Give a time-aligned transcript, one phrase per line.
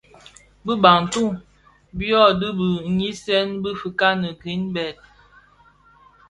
[0.65, 4.97] Bi Bantu (Bafia) byodhi bi nyisen bi fikani Greenberg,